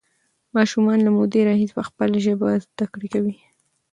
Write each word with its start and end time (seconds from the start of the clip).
ماشومان 0.55 0.97
له 1.03 1.09
مودې 1.15 1.41
راهیسې 1.49 1.75
په 1.77 1.83
خپله 1.89 2.17
ژبه 2.25 2.47
زده 2.65 2.85
کړه 2.93 3.07
کوي. 3.13 3.37